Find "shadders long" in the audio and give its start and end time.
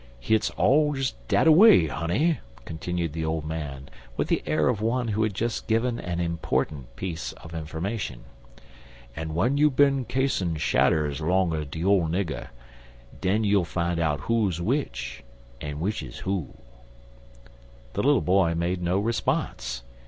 10.57-11.53